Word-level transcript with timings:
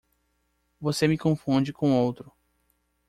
Você 0.79 1.07
me 1.07 1.15
confunde 1.15 1.71
com 1.71 1.91
outro. 1.93 2.31